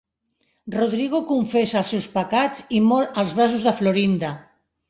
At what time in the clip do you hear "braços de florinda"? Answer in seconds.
3.41-4.35